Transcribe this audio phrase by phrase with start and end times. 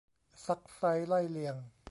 [0.45, 1.55] ซักไซ้ไล่เลียง